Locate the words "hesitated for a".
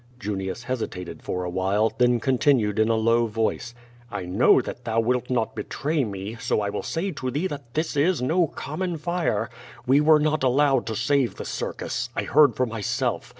0.63-1.49